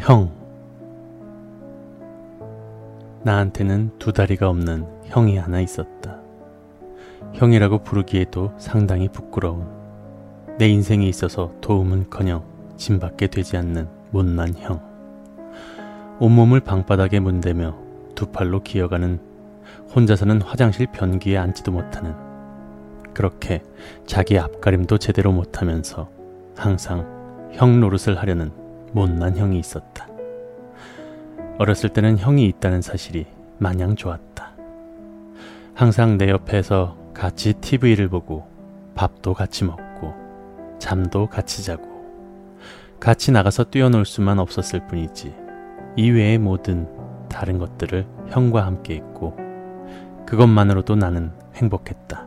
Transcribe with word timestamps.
형. 0.00 0.32
나한테는 3.22 3.90
두 3.98 4.14
다리가 4.14 4.48
없는 4.48 4.86
형이 5.04 5.36
하나 5.36 5.60
있었다. 5.60 6.18
형이라고 7.34 7.82
부르기에도 7.82 8.50
상당히 8.56 9.08
부끄러운 9.08 9.66
내 10.58 10.68
인생에 10.68 11.06
있어서 11.06 11.52
도움은 11.60 12.08
커녕 12.08 12.42
짐밖에 12.78 13.26
되지 13.26 13.58
않는 13.58 13.88
못난 14.10 14.54
형. 14.56 14.80
온몸을 16.18 16.60
방바닥에 16.60 17.20
문대며 17.20 17.76
두 18.14 18.26
팔로 18.26 18.62
기어가는 18.62 19.20
혼자서는 19.94 20.40
화장실 20.40 20.86
변기에 20.86 21.36
앉지도 21.36 21.72
못하는 21.72 22.14
그렇게 23.12 23.62
자기 24.06 24.38
앞가림도 24.38 24.96
제대로 24.96 25.30
못하면서 25.30 26.08
항상 26.56 27.50
형 27.52 27.80
노릇을 27.80 28.16
하려는 28.18 28.69
못난 28.92 29.36
형이 29.36 29.58
있었다. 29.58 30.08
어렸을 31.58 31.90
때는 31.90 32.18
형이 32.18 32.46
있다는 32.46 32.82
사실이 32.82 33.26
마냥 33.58 33.94
좋았다. 33.94 34.52
항상 35.74 36.18
내 36.18 36.28
옆에서 36.28 36.96
같이 37.14 37.54
TV를 37.54 38.08
보고 38.08 38.46
밥도 38.94 39.34
같이 39.34 39.64
먹고 39.64 40.14
잠도 40.78 41.26
같이 41.26 41.64
자고 41.64 41.88
같이 42.98 43.32
나가서 43.32 43.64
뛰어놀 43.64 44.04
수만 44.04 44.38
없었을 44.38 44.86
뿐이지 44.86 45.34
이외의 45.96 46.38
모든 46.38 46.86
다른 47.28 47.58
것들을 47.58 48.06
형과 48.28 48.66
함께 48.66 48.96
했고 48.96 49.36
그것만으로도 50.26 50.96
나는 50.96 51.32
행복했다. 51.54 52.26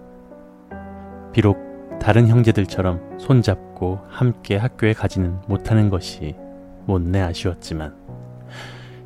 비록 1.31 1.57
다른 1.99 2.27
형제들처럼 2.27 3.17
손잡고 3.19 3.99
함께 4.09 4.57
학교에 4.57 4.93
가지는 4.93 5.39
못하는 5.47 5.89
것이 5.89 6.35
못내 6.85 7.21
아쉬웠지만 7.21 7.95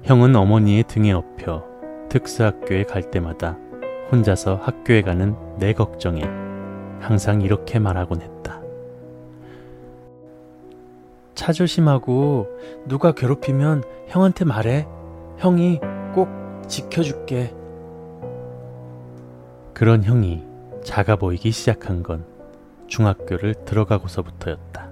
형은 0.04 0.36
어머니의 0.36 0.84
등에 0.84 1.12
업혀 1.12 1.64
특수학교에 2.10 2.84
갈 2.84 3.12
때마다 3.12 3.58
혼자서 4.12 4.56
학교에 4.56 5.02
가는 5.02 5.36
내 5.58 5.74
걱정에 5.74 6.24
항상 7.00 7.42
이렇게 7.42 7.80
말하곤 7.80 8.22
했다. 8.22 8.62
차 11.36 11.52
조심하고 11.52 12.48
누가 12.88 13.12
괴롭히면 13.12 13.84
형한테 14.08 14.46
말해. 14.46 14.88
형이 15.38 15.80
꼭 16.16 16.30
지켜줄게. 16.68 17.54
그런 19.74 20.04
형이 20.04 20.44
작아 20.84 21.18
보이기 21.18 21.52
시작한 21.52 22.02
건 22.02 22.26
중학교를 22.88 23.54
들어가고서부터였다. 23.66 24.90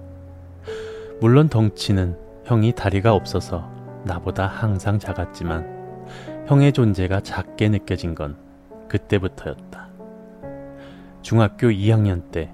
물론 1.22 1.50
덩치는 1.50 2.25
형이 2.46 2.74
다리가 2.74 3.14
없어서 3.14 3.70
나보다 4.04 4.46
항상 4.46 5.00
작았지만 5.00 6.46
형의 6.48 6.72
존재가 6.72 7.22
작게 7.22 7.70
느껴진 7.70 8.14
건 8.14 8.38
그때부터였다. 8.88 9.90
중학교 11.24 11.68
2학년 11.68 12.32
때 12.32 12.52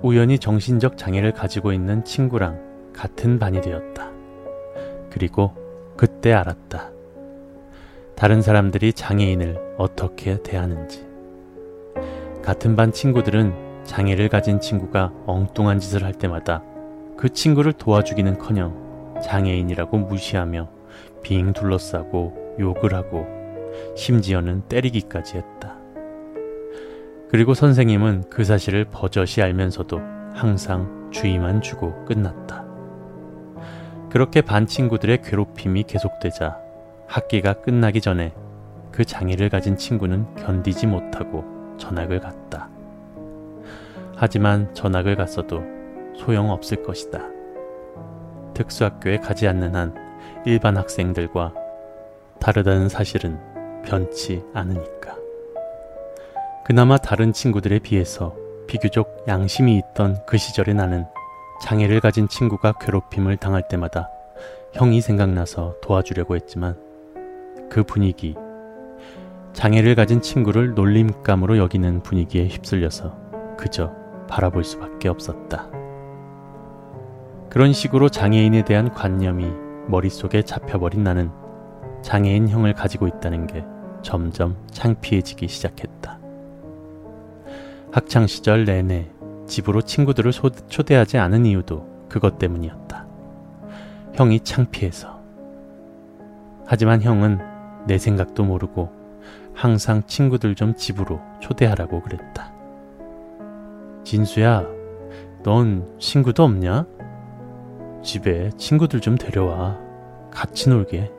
우연히 0.00 0.38
정신적 0.38 0.96
장애를 0.96 1.32
가지고 1.32 1.72
있는 1.72 2.04
친구랑 2.04 2.92
같은 2.94 3.38
반이 3.38 3.60
되었다. 3.60 4.10
그리고 5.10 5.54
그때 5.96 6.32
알았다. 6.32 6.90
다른 8.16 8.40
사람들이 8.40 8.94
장애인을 8.94 9.74
어떻게 9.76 10.42
대하는지. 10.42 11.06
같은 12.42 12.76
반 12.76 12.92
친구들은 12.92 13.84
장애를 13.84 14.30
가진 14.30 14.58
친구가 14.58 15.12
엉뚱한 15.26 15.80
짓을 15.80 16.02
할 16.02 16.14
때마다 16.14 16.62
그 17.16 17.28
친구를 17.28 17.74
도와주기는 17.74 18.38
커녕 18.38 18.81
장애인이라고 19.22 19.98
무시하며 19.98 20.68
빙 21.22 21.52
둘러싸고 21.52 22.56
욕을 22.58 22.94
하고 22.94 23.26
심지어는 23.96 24.62
때리기까지 24.68 25.38
했다. 25.38 25.78
그리고 27.30 27.54
선생님은 27.54 28.24
그 28.28 28.44
사실을 28.44 28.84
버젓이 28.84 29.40
알면서도 29.40 29.98
항상 30.34 31.10
주의만 31.10 31.62
주고 31.62 32.04
끝났다. 32.04 32.64
그렇게 34.10 34.42
반 34.42 34.66
친구들의 34.66 35.22
괴롭힘이 35.22 35.84
계속되자 35.84 36.58
학기가 37.06 37.54
끝나기 37.54 38.02
전에 38.02 38.34
그 38.90 39.06
장애를 39.06 39.48
가진 39.48 39.76
친구는 39.78 40.34
견디지 40.34 40.86
못하고 40.86 41.44
전학을 41.78 42.20
갔다. 42.20 42.68
하지만 44.14 44.72
전학을 44.74 45.16
갔어도 45.16 45.62
소용없을 46.14 46.82
것이다. 46.82 47.41
특수학교에 48.54 49.18
가지 49.18 49.46
않는 49.48 49.74
한 49.74 49.94
일반 50.44 50.76
학생들과 50.76 51.54
다르다는 52.38 52.88
사실은 52.88 53.38
변치 53.84 54.42
않으니까. 54.54 55.16
그나마 56.64 56.96
다른 56.96 57.32
친구들에 57.32 57.80
비해서 57.80 58.34
비교적 58.66 59.24
양심이 59.28 59.76
있던 59.78 60.24
그 60.26 60.36
시절의 60.36 60.74
나는 60.74 61.04
장애를 61.62 62.00
가진 62.00 62.28
친구가 62.28 62.74
괴롭힘을 62.80 63.36
당할 63.36 63.68
때마다 63.68 64.08
형이 64.72 65.00
생각나서 65.00 65.76
도와주려고 65.82 66.34
했지만 66.36 66.76
그 67.70 67.82
분위기, 67.82 68.34
장애를 69.52 69.94
가진 69.94 70.20
친구를 70.20 70.74
놀림감으로 70.74 71.58
여기는 71.58 72.02
분위기에 72.02 72.48
휩쓸려서 72.48 73.16
그저 73.56 73.92
바라볼 74.28 74.64
수밖에 74.64 75.08
없었다. 75.08 75.81
그런 77.52 77.74
식으로 77.74 78.08
장애인에 78.08 78.64
대한 78.64 78.94
관념이 78.94 79.46
머릿속에 79.86 80.40
잡혀버린 80.40 81.04
나는 81.04 81.30
장애인 82.00 82.48
형을 82.48 82.72
가지고 82.72 83.06
있다는 83.06 83.46
게 83.46 83.62
점점 84.00 84.56
창피해지기 84.70 85.48
시작했다. 85.48 86.18
학창 87.92 88.26
시절 88.26 88.64
내내 88.64 89.10
집으로 89.46 89.82
친구들을 89.82 90.32
소, 90.32 90.48
초대하지 90.48 91.18
않은 91.18 91.44
이유도 91.44 92.06
그것 92.08 92.38
때문이었다. 92.38 93.06
형이 94.14 94.40
창피해서. 94.40 95.20
하지만 96.64 97.02
형은 97.02 97.38
내 97.86 97.98
생각도 97.98 98.44
모르고 98.44 98.90
항상 99.52 100.02
친구들 100.06 100.54
좀 100.54 100.74
집으로 100.74 101.20
초대하라고 101.40 102.00
그랬다. 102.00 102.50
진수야, 104.04 104.64
넌 105.42 105.86
친구도 105.98 106.44
없냐? 106.44 106.86
집에 108.02 108.50
친구들 108.56 109.00
좀 109.00 109.16
데려와. 109.16 109.78
같이 110.30 110.68
놀게. 110.68 111.10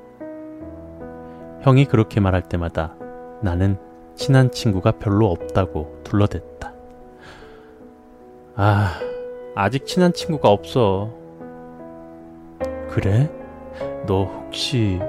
형이 1.61 1.85
그렇게 1.85 2.19
말할 2.19 2.41
때마다 2.43 2.95
나는 3.41 3.77
친한 4.15 4.51
친구가 4.51 4.93
별로 4.93 5.31
없다고 5.31 6.01
둘러댔다. 6.03 6.73
아, 8.55 8.99
아직 9.55 9.85
친한 9.85 10.13
친구가 10.13 10.49
없어. 10.49 11.11
그래? 12.89 13.31
너 14.05 14.25
혹시 14.25 14.99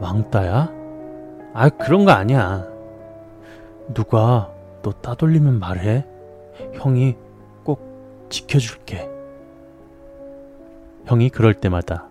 왕따야? 0.00 0.72
아, 1.54 1.68
그런 1.68 2.04
거 2.04 2.10
아니야. 2.12 2.66
누가 3.94 4.52
너 4.82 4.90
따돌리면 4.90 5.58
말해. 5.58 6.04
형이 6.74 7.16
꼭 7.62 8.26
지켜줄게. 8.28 9.11
형이 11.12 11.28
그럴 11.28 11.52
때마다 11.52 12.08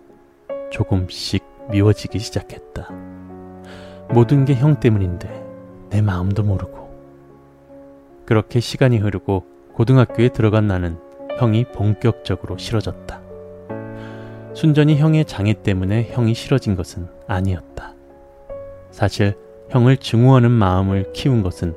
조금씩 0.70 1.42
미워지기 1.72 2.20
시작했다. 2.20 2.88
모든 4.10 4.44
게 4.44 4.54
형 4.54 4.78
때문인데 4.78 5.44
내 5.90 6.00
마음도 6.00 6.44
모르고. 6.44 6.88
그렇게 8.24 8.60
시간이 8.60 8.98
흐르고 8.98 9.44
고등학교에 9.72 10.28
들어간 10.28 10.68
나는 10.68 10.98
형이 11.36 11.64
본격적으로 11.72 12.58
싫어졌다. 12.58 13.20
순전히 14.54 14.98
형의 14.98 15.24
장애 15.24 15.52
때문에 15.52 16.10
형이 16.12 16.32
싫어진 16.34 16.76
것은 16.76 17.08
아니었다. 17.26 17.94
사실 18.92 19.36
형을 19.70 19.96
증오하는 19.96 20.48
마음을 20.48 21.10
키운 21.12 21.42
것은 21.42 21.74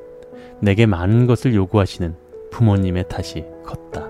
내게 0.60 0.86
많은 0.86 1.26
것을 1.26 1.56
요구하시는 1.56 2.16
부모님의 2.52 3.08
탓이 3.08 3.46
컸다. 3.64 4.08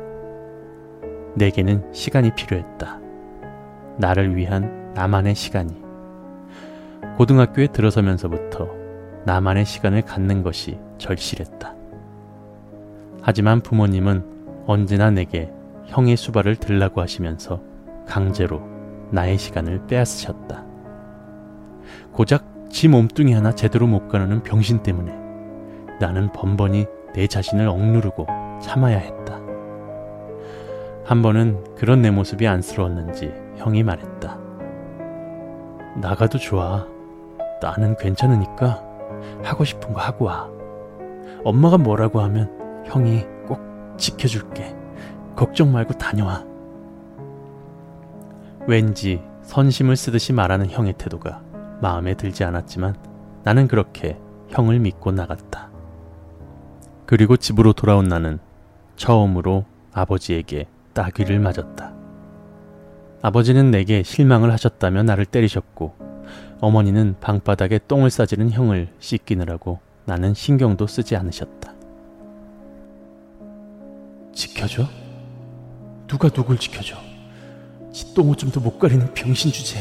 내게는 1.36 1.94
시간이 1.94 2.36
필요했다. 2.36 3.05
나를 3.98 4.36
위한 4.36 4.94
나만의 4.94 5.36
시간이. 5.36 5.74
고등학교에 7.18 7.68
들어서면서부터 7.68 8.70
나만의 9.26 9.66
시간을 9.66 10.02
갖는 10.04 10.44
것이 10.44 10.78
절실했다. 10.98 11.74
하지만 13.22 13.62
부모님은 13.62 14.64
언제나 14.68 15.10
내게 15.10 15.52
형의 15.86 16.18
수발을 16.18 16.56
들라고 16.58 17.02
하시면서 17.02 17.62
강제로 18.06 18.62
나의 19.12 19.38
시간을 19.38 19.88
빼앗으셨다. 19.88 20.64
고작 22.12 22.70
지 22.70 22.88
몸뚱이 22.88 23.34
하나 23.34 23.54
제대로 23.54 23.88
못 23.88 24.10
가누는 24.10 24.44
병신 24.44 24.84
때문에 24.84 25.14
나는 26.00 26.32
번번이 26.34 26.86
내 27.14 27.28
자신을 27.28 27.68
억누르고 27.68 28.28
참아야 28.62 28.98
했다. 28.98 29.40
한 31.06 31.22
번은 31.22 31.76
그런 31.76 32.02
내 32.02 32.12
모습이 32.12 32.48
안쓰러웠는지 32.48 33.45
형이 33.58 33.84
말했다. 33.84 34.38
나가도 35.98 36.38
좋아. 36.38 36.86
나는 37.62 37.96
괜찮으니까 37.98 38.84
하고 39.44 39.64
싶은 39.64 39.94
거 39.94 40.02
하고 40.02 40.26
와. 40.26 40.50
엄마가 41.44 41.78
뭐라고 41.78 42.22
하면 42.22 42.84
형이 42.86 43.24
꼭 43.48 43.60
지켜줄게. 43.98 44.76
걱정 45.36 45.72
말고 45.72 45.94
다녀와. 45.94 46.44
왠지 48.68 49.22
선심을 49.44 49.96
쓰듯이 49.96 50.34
말하는 50.34 50.70
형의 50.70 50.94
태도가 50.94 51.42
마음에 51.82 52.16
들지 52.16 52.44
않았지만 52.44 52.96
나는 53.44 53.68
그렇게 53.68 54.20
형을 54.50 54.80
믿고 54.80 55.12
나갔다. 55.12 55.70
그리고 57.06 57.38
집으로 57.38 57.74
돌아온 57.74 58.08
나는 58.08 58.40
처음으로 58.96 59.66
아버지에게 59.94 60.68
따귀를 60.94 61.40
맞았다. 61.40 61.95
아버지는 63.26 63.72
내게 63.72 64.04
실망을 64.04 64.54
하셨다며 64.54 65.02
나를 65.02 65.26
때리셨고 65.26 65.96
어머니는 66.62 67.16
방바닥에 67.22 67.80
똥을 67.88 68.12
싸지는 68.12 68.52
형을 68.52 68.90
씻기느라고 69.00 69.80
나는 70.06 70.36
신경도 70.36 70.86
쓰지 70.86 71.16
않으셨다. 71.16 71.74
지켜줘? 74.32 74.88
누가 76.06 76.30
누굴 76.30 76.60
지켜줘? 76.60 76.98
지 77.92 78.14
똥오줌도 78.14 78.60
못 78.62 78.78
가리는 78.78 79.12
병신 79.16 79.52
주제. 79.52 79.80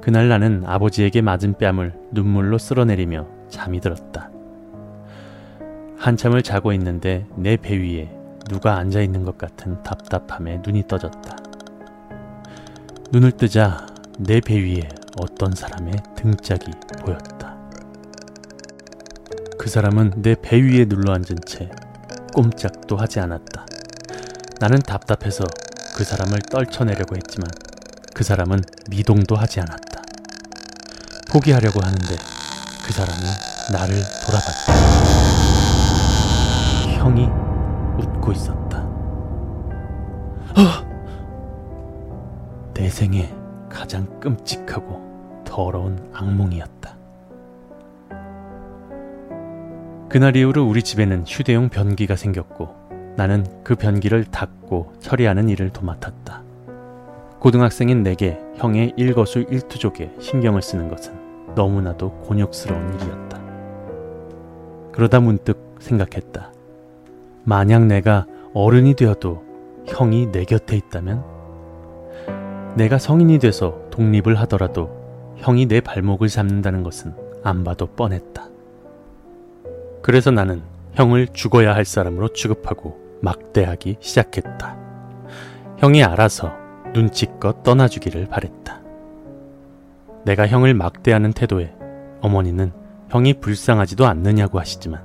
그날 0.00 0.28
나는 0.28 0.64
아버지에게 0.66 1.20
맞은 1.20 1.54
뺨을 1.56 1.94
눈물로 2.10 2.58
쓸어내리며 2.58 3.28
잠이 3.48 3.78
들었다. 3.78 4.28
한참을 5.98 6.42
자고 6.42 6.72
있는데 6.72 7.28
내 7.36 7.56
배 7.56 7.78
위에 7.78 8.17
누가 8.48 8.76
앉아 8.78 9.00
있는 9.00 9.24
것 9.24 9.36
같은 9.38 9.82
답답함에 9.82 10.60
눈이 10.64 10.88
떠졌다. 10.88 11.36
눈을 13.12 13.32
뜨자 13.32 13.86
내 14.18 14.40
배 14.40 14.54
위에 14.60 14.88
어떤 15.20 15.54
사람의 15.54 15.92
등짝이 16.16 16.70
보였다. 17.00 17.56
그 19.58 19.68
사람은 19.68 20.14
내 20.22 20.34
배 20.34 20.60
위에 20.60 20.86
눌러 20.86 21.12
앉은 21.12 21.38
채 21.46 21.70
꼼짝도 22.34 22.96
하지 22.96 23.20
않았다. 23.20 23.66
나는 24.60 24.78
답답해서 24.80 25.44
그 25.96 26.04
사람을 26.04 26.38
떨쳐내려고 26.50 27.16
했지만 27.16 27.48
그 28.14 28.24
사람은 28.24 28.60
미동도 28.90 29.36
하지 29.36 29.60
않았다. 29.60 30.02
포기하려고 31.30 31.80
하는데 31.80 32.16
그 32.84 32.92
사람은 32.92 33.22
나를 33.72 33.94
돌아봤다. 34.26 34.72
형이 36.98 37.28
웃고 37.98 38.32
있었다. 38.32 38.78
어! 40.56 40.88
내 42.74 42.88
생에 42.88 43.34
가장 43.68 44.06
끔찍하고 44.20 45.42
더러운 45.44 45.98
악몽이었다. 46.12 46.96
그날 50.08 50.36
이후로 50.36 50.64
우리 50.64 50.82
집에는 50.82 51.24
휴대용 51.26 51.68
변기가 51.68 52.16
생겼고 52.16 52.68
나는 53.16 53.44
그 53.62 53.74
변기를 53.74 54.24
닦고 54.24 54.94
처리하는 55.00 55.48
일을 55.48 55.70
도맡았다. 55.70 56.42
고등학생인 57.40 58.02
내게 58.02 58.40
형의 58.56 58.94
일거수 58.96 59.40
일투족에 59.40 60.12
신경을 60.18 60.62
쓰는 60.62 60.88
것은 60.88 61.54
너무나도 61.54 62.12
곤욕스러운 62.22 62.94
일이었다. 62.94 63.38
그러다 64.92 65.20
문득 65.20 65.76
생각했다. 65.80 66.52
만약 67.48 67.86
내가 67.86 68.26
어른이 68.52 68.92
되어도 68.92 69.42
형이 69.86 70.32
내 70.32 70.44
곁에 70.44 70.76
있다면? 70.76 71.24
내가 72.76 72.98
성인이 72.98 73.38
돼서 73.38 73.88
독립을 73.90 74.34
하더라도 74.40 75.34
형이 75.38 75.64
내 75.64 75.80
발목을 75.80 76.28
잡는다는 76.28 76.82
것은 76.82 77.14
안 77.42 77.64
봐도 77.64 77.86
뻔했다. 77.86 78.46
그래서 80.02 80.30
나는 80.30 80.60
형을 80.92 81.28
죽어야 81.28 81.74
할 81.74 81.86
사람으로 81.86 82.34
취급하고 82.34 82.98
막대하기 83.22 83.96
시작했다. 83.98 84.76
형이 85.78 86.04
알아서 86.04 86.52
눈치껏 86.92 87.62
떠나주기를 87.62 88.26
바랬다. 88.26 88.82
내가 90.26 90.46
형을 90.46 90.74
막대하는 90.74 91.32
태도에 91.32 91.74
어머니는 92.20 92.72
형이 93.08 93.40
불쌍하지도 93.40 94.06
않느냐고 94.06 94.60
하시지만 94.60 95.02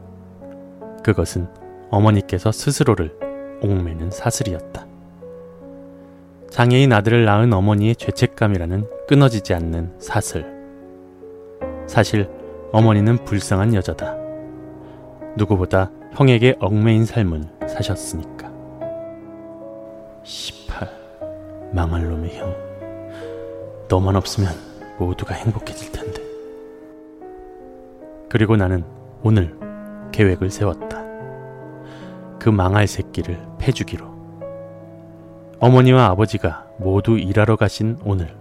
그것은 1.05 1.62
어머니께서 1.93 2.51
스스로를 2.51 3.15
옥매는 3.61 4.09
사슬이었다. 4.09 4.87
장애인 6.49 6.91
아들을 6.91 7.23
낳은 7.23 7.53
어머니의 7.53 7.95
죄책감이라는 7.95 8.87
끊어지지 9.07 9.53
않는 9.53 9.93
사슬. 9.99 10.43
사실 11.87 12.29
어머니는 12.71 13.23
불쌍한 13.25 13.75
여자다. 13.75 14.15
누구보다 15.37 15.91
형에게 16.13 16.55
얽매인 16.59 17.05
삶을 17.05 17.43
사셨으니까. 17.67 18.51
18. 20.23 20.89
망할 21.73 22.09
놈의 22.09 22.37
형. 22.37 22.55
너만 23.87 24.15
없으면 24.15 24.49
모두가 24.97 25.35
행복해질 25.35 25.91
텐데. 25.91 26.23
그리고 28.29 28.55
나는 28.55 28.83
오늘 29.21 29.55
계획을 30.11 30.49
세웠다. 30.49 31.02
그 32.43 32.49
망할 32.49 32.87
새끼를 32.87 33.39
패주기로. 33.57 34.05
어머니와 35.61 36.07
아버지가 36.07 36.67
모두 36.77 37.17
일하러 37.17 37.55
가신 37.55 37.97
오늘, 38.03 38.35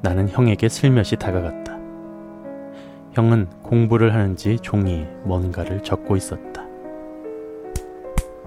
나는 0.00 0.28
형에게 0.28 0.68
슬며시 0.68 1.16
다가갔다. 1.16 1.76
형은 3.14 3.48
공부를 3.64 4.14
하는지 4.14 4.60
종이에 4.60 5.06
뭔가를 5.24 5.82
적고 5.82 6.14
있었다. 6.14 6.62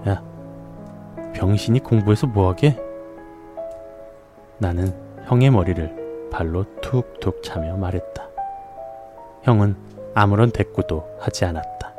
야, 0.07 0.23
병신이 1.33 1.81
공부해서 1.81 2.27
뭐하게? 2.27 2.81
나는 4.59 4.93
형의 5.25 5.49
머리를 5.49 6.29
발로 6.31 6.63
툭툭 6.79 7.43
차며 7.43 7.75
말했다. 7.75 8.29
형은 9.43 9.75
아무런 10.15 10.51
대꾸도 10.51 11.17
하지 11.19 11.43
않았다. 11.43 11.93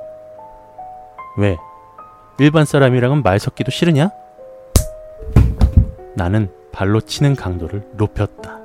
왜? 1.36 1.58
일반 2.40 2.64
사람이랑은 2.64 3.22
말 3.22 3.38
섞기도 3.38 3.70
싫으냐? 3.70 4.08
나는 6.16 6.50
발로 6.72 7.02
치는 7.02 7.36
강도를 7.36 7.86
높였다. 7.98 8.58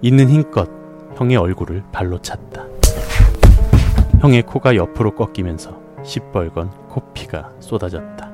있는 0.00 0.28
힘껏 0.28 0.70
형의 1.16 1.38
얼굴을 1.38 1.82
발로 1.90 2.22
찼다. 2.22 2.64
형의 4.20 4.42
코가 4.42 4.76
옆으로 4.76 5.16
꺾이면서 5.16 5.76
시뻘건 6.04 6.70
코피가 6.86 7.50
쏟아졌다. 7.58 8.30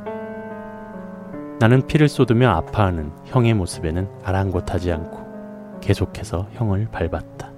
나는 1.58 1.86
피를 1.86 2.06
쏟으며 2.06 2.50
아파하는 2.50 3.10
형의 3.24 3.54
모습에는 3.54 4.10
아랑곳하지 4.24 4.92
않고 4.92 5.78
계속해서 5.80 6.48
형을 6.52 6.88
밟았다. 6.92 7.50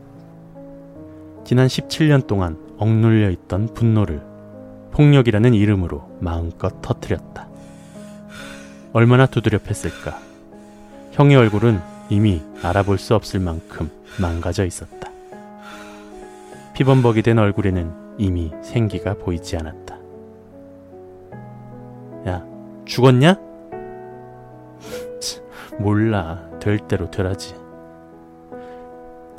지난 1.42 1.66
17년 1.66 2.28
동안 2.28 2.56
억눌려 2.78 3.30
있던 3.30 3.74
분노를 3.74 4.29
폭력이라는 5.00 5.54
이름으로 5.54 6.10
마음껏 6.20 6.82
터뜨렸다. 6.82 7.48
얼마나 8.92 9.24
두드려 9.24 9.58
팼을까. 9.58 10.18
형의 11.12 11.38
얼굴은 11.38 11.80
이미 12.10 12.42
알아볼 12.62 12.98
수 12.98 13.14
없을 13.14 13.40
만큼 13.40 13.90
망가져 14.20 14.66
있었다. 14.66 15.10
피범벅이 16.74 17.22
된 17.22 17.38
얼굴에는 17.38 18.16
이미 18.18 18.52
생기가 18.62 19.14
보이지 19.14 19.56
않았다. 19.56 19.98
야, 22.28 22.44
죽었냐? 22.84 23.36
몰라. 25.80 26.46
될 26.60 26.78
대로 26.78 27.10
되라지. 27.10 27.54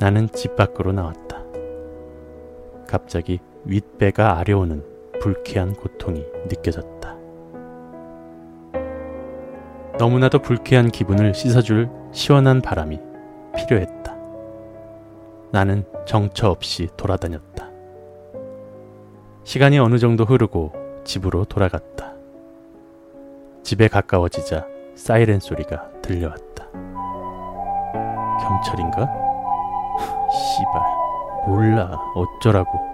나는 0.00 0.28
집 0.32 0.56
밖으로 0.56 0.90
나왔다. 0.90 1.40
갑자기 2.88 3.38
윗배가 3.64 4.38
아려오는 4.38 4.91
불쾌한 5.22 5.74
고통이 5.76 6.26
느껴졌다. 6.48 7.16
너무나도 9.96 10.40
불쾌한 10.40 10.90
기분을 10.90 11.32
씻어줄 11.32 11.88
시원한 12.10 12.60
바람이 12.60 12.98
필요했다. 13.54 14.16
나는 15.52 15.84
정처 16.06 16.50
없이 16.50 16.88
돌아다녔다. 16.96 17.70
시간이 19.44 19.78
어느 19.78 19.98
정도 19.98 20.24
흐르고 20.24 20.72
집으로 21.04 21.44
돌아갔다. 21.44 22.14
집에 23.62 23.86
가까워지자 23.86 24.66
사이렌 24.96 25.38
소리가 25.38 25.88
들려왔다. 26.02 26.68
경찰인가? 28.40 29.06
씨발, 30.34 30.82
몰라, 31.46 31.96
어쩌라고. 32.16 32.91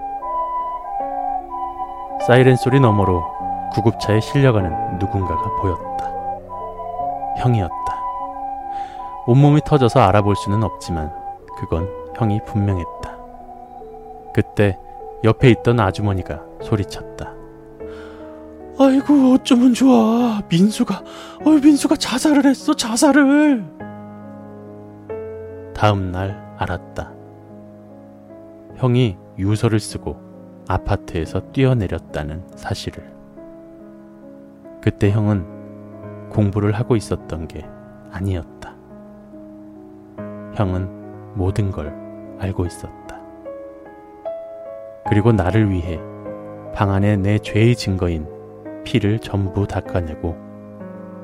사이렌 2.29 2.57
소리 2.57 2.79
너머로 2.79 3.25
구급차에 3.73 4.21
실려가는 4.21 4.99
누군가가 4.99 5.51
보였다. 5.63 6.13
형이었다. 7.39 8.03
온몸이 9.27 9.63
터져서 9.65 10.01
알아볼 10.01 10.37
수는 10.37 10.63
없지만 10.63 11.11
그건 11.57 11.89
형이 12.19 12.41
분명했다. 12.45 13.17
그때 14.35 14.79
옆에 15.25 15.49
있던 15.53 15.81
아주머니가 15.81 16.43
소리쳤다. 16.61 17.33
아이고 18.79 19.33
어쩌면 19.33 19.73
좋아 19.73 20.43
민수가 20.51 21.03
어 21.47 21.51
민수가 21.51 21.97
자살을 21.97 22.45
했어 22.45 22.75
자살을 22.75 23.65
다음 25.75 26.13
날 26.13 26.55
알았다. 26.59 27.11
형이 28.77 29.17
유서를 29.39 29.81
쓰고 29.81 30.28
아파트에서 30.69 31.41
뛰어내렸다는 31.53 32.43
사실을. 32.55 33.03
그때 34.83 35.11
형은 35.11 36.29
공부를 36.29 36.73
하고 36.73 36.95
있었던 36.95 37.49
게 37.49 37.67
아니었다. 38.13 38.77
형은 40.55 41.35
모든 41.35 41.71
걸 41.71 41.93
알고 42.39 42.67
있었다. 42.67 43.19
그리고 45.09 45.33
나를 45.33 45.71
위해 45.71 45.99
방 46.75 46.93
안에 46.93 47.17
내 47.17 47.39
죄의 47.39 47.75
증거인 47.75 48.27
피를 48.85 49.19
전부 49.21 49.67
닦아내고 49.67 50.37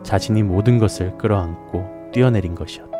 자신이 0.02 0.42
모든 0.42 0.78
것을 0.78 1.18
끌어안고 1.18 2.10
뛰어내린 2.12 2.54
것이었다. 2.54 2.94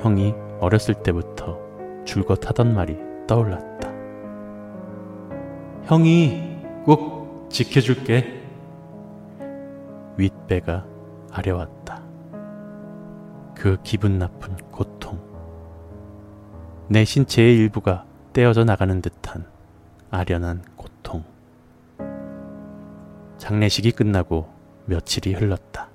형이 0.00 0.34
어렸을 0.60 0.94
때부터 0.94 1.58
줄곧 2.04 2.48
하던 2.48 2.74
말이 2.74 2.96
떠올랐다. 3.26 3.89
형이 5.90 6.40
꼭 6.84 7.48
지켜줄게. 7.50 8.44
윗배가 10.16 10.86
아려왔다. 11.32 12.00
그 13.56 13.76
기분 13.82 14.16
나쁜 14.16 14.56
고통. 14.70 15.18
내 16.86 17.04
신체의 17.04 17.56
일부가 17.56 18.04
떼어져 18.32 18.62
나가는 18.62 19.02
듯한 19.02 19.46
아련한 20.12 20.62
고통. 20.76 21.24
장례식이 23.38 23.90
끝나고 23.90 24.48
며칠이 24.84 25.34
흘렀다. 25.34 25.88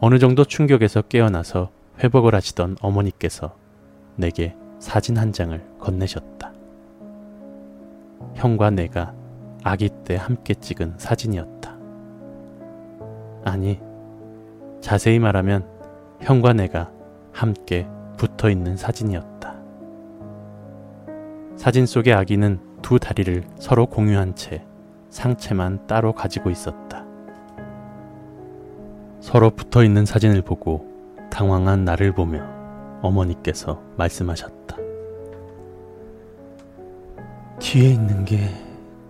어느 0.00 0.18
정도 0.18 0.44
충격에서 0.44 1.02
깨어나서 1.02 1.70
회복을 2.02 2.34
하시던 2.34 2.78
어머니께서 2.80 3.54
내게 4.16 4.56
사진 4.80 5.18
한 5.18 5.32
장을 5.32 5.64
건네셨다. 5.78 6.59
형과 8.40 8.70
내가 8.70 9.12
아기 9.62 9.90
때 9.90 10.16
함께 10.16 10.54
찍은 10.54 10.94
사진이었다. 10.96 11.76
아니, 13.44 13.78
자세히 14.80 15.18
말하면 15.18 15.68
형과 16.22 16.54
내가 16.54 16.90
함께 17.32 17.86
붙어 18.16 18.48
있는 18.48 18.78
사진이었다. 18.78 19.56
사진 21.56 21.84
속의 21.84 22.14
아기는 22.14 22.58
두 22.80 22.98
다리를 22.98 23.44
서로 23.58 23.84
공유한 23.84 24.34
채 24.34 24.64
상체만 25.10 25.86
따로 25.86 26.14
가지고 26.14 26.48
있었다. 26.48 27.04
서로 29.20 29.50
붙어 29.50 29.84
있는 29.84 30.06
사진을 30.06 30.40
보고 30.40 30.86
당황한 31.30 31.84
나를 31.84 32.14
보며 32.14 32.42
어머니께서 33.02 33.82
말씀하셨다. 33.98 34.79
뒤에 37.60 37.90
있는 37.90 38.24
게 38.24 38.48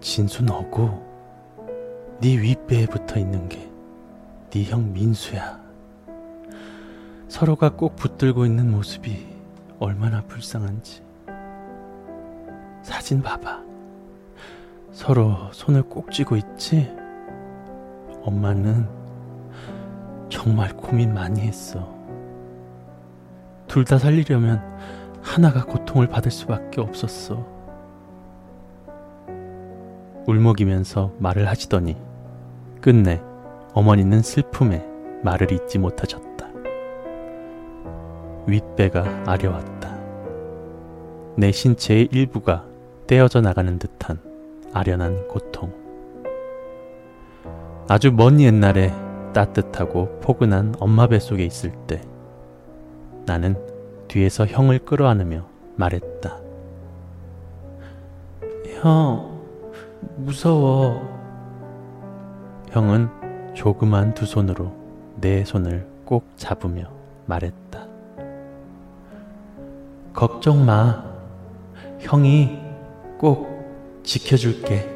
진수 0.00 0.42
너고 0.42 1.08
네 2.20 2.36
윗배에 2.36 2.86
붙어 2.86 3.18
있는 3.18 3.48
게 3.48 3.70
네 4.52 4.64
형 4.64 4.92
민수야. 4.92 5.60
서로가 7.28 7.70
꼭 7.76 7.94
붙들고 7.94 8.44
있는 8.46 8.68
모습이 8.72 9.24
얼마나 9.78 10.22
불쌍한지. 10.22 11.02
사진 12.82 13.22
봐봐. 13.22 13.62
서로 14.90 15.36
손을 15.52 15.84
꼭 15.84 16.10
쥐고 16.10 16.34
있지? 16.36 16.92
엄마는 18.24 18.88
정말 20.28 20.76
고민 20.76 21.14
많이 21.14 21.42
했어. 21.42 21.94
둘 23.68 23.84
다 23.84 23.98
살리려면 23.98 24.60
하나가 25.22 25.64
고통을 25.64 26.08
받을 26.08 26.32
수밖에 26.32 26.80
없었어. 26.80 27.46
울먹이면서 30.30 31.14
말을 31.18 31.48
하시더니 31.48 31.96
끝내 32.80 33.20
어머니는 33.74 34.22
슬픔에 34.22 34.84
말을 35.22 35.52
잇지 35.52 35.78
못하셨다. 35.78 36.48
윗배가 38.46 39.24
아려왔다. 39.26 39.98
내 41.36 41.52
신체의 41.52 42.08
일부가 42.10 42.64
떼어져 43.06 43.40
나가는 43.40 43.78
듯한 43.78 44.18
아련한 44.72 45.28
고통. 45.28 45.72
아주 47.88 48.12
먼 48.12 48.40
옛날에 48.40 48.92
따뜻하고 49.32 50.20
포근한 50.20 50.76
엄마 50.78 51.06
뱃속에 51.06 51.44
있을 51.44 51.72
때 51.86 52.00
나는 53.26 53.56
뒤에서 54.08 54.46
형을 54.46 54.80
끌어안으며 54.80 55.46
말했다. 55.76 56.38
형, 58.80 59.29
무서워. 60.16 61.08
형은 62.70 63.08
조그만 63.54 64.14
두 64.14 64.26
손으로 64.26 64.72
내 65.20 65.44
손을 65.44 65.86
꼭 66.04 66.24
잡으며 66.36 66.84
말했다. 67.26 67.86
걱정 70.12 70.64
마. 70.64 71.04
형이 72.00 72.58
꼭 73.18 73.48
지켜줄게. 74.02 74.89